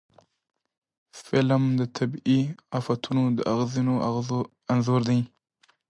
فلم 1.25 1.63
د 1.79 1.81
طبعي 1.97 2.39
آفتونو 2.79 3.23
د 3.37 3.39
اغېزو 3.53 4.39
انځور 4.71 5.01
کوي 5.07 5.21